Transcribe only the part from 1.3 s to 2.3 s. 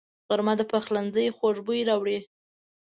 خوږ بوی راوړي